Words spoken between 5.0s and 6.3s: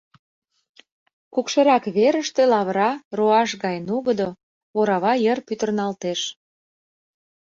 йыр пӱтырналтеш.